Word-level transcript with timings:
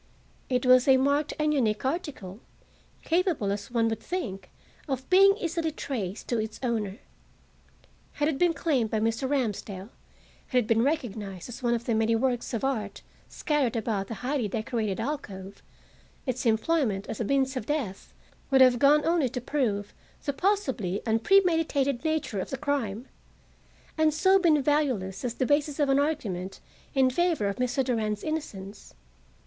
It 0.49 0.65
was 0.65 0.87
a 0.87 0.97
marked 0.97 1.33
and 1.37 1.53
unique 1.53 1.85
article, 1.85 2.39
capable, 3.03 3.51
as 3.51 3.69
one 3.69 3.87
would 3.89 3.99
think, 3.99 4.49
of 4.87 5.07
being 5.11 5.37
easily 5.37 5.69
traced 5.71 6.27
to 6.29 6.39
its 6.39 6.59
owner. 6.63 6.97
Had 8.13 8.27
it 8.27 8.39
been 8.39 8.55
claimed 8.55 8.89
by 8.89 8.99
Mr. 8.99 9.29
Ramsdell, 9.29 9.89
had 10.47 10.57
it 10.57 10.65
been 10.65 10.81
recognized 10.81 11.49
as 11.49 11.61
one 11.61 11.75
of 11.75 11.85
the 11.85 11.93
many 11.93 12.15
works 12.15 12.51
of 12.51 12.63
art 12.63 13.03
scattered 13.29 13.75
about 13.75 14.07
the 14.07 14.15
highly 14.25 14.47
decorated 14.47 14.99
alcove, 14.99 15.61
its 16.25 16.47
employment 16.47 17.05
as 17.05 17.19
a 17.19 17.23
means 17.23 17.55
of 17.55 17.67
death 17.67 18.11
would 18.49 18.59
have 18.61 18.79
gone 18.79 19.05
only 19.05 19.29
to 19.29 19.39
prove 19.39 19.93
the 20.25 20.33
possibly 20.33 21.05
unpremeditated 21.05 22.03
nature 22.03 22.39
of 22.39 22.49
the 22.49 22.57
crime, 22.57 23.07
and 23.99 24.15
so 24.15 24.39
been 24.39 24.63
valueless 24.63 25.23
as 25.23 25.35
the 25.35 25.45
basis 25.45 25.79
of 25.79 25.89
an 25.89 25.99
argument 25.99 26.59
in 26.95 27.07
favor 27.11 27.45
of 27.47 27.57
Mr. 27.57 27.83
Durand's 27.83 28.23
innocence. 28.23 28.95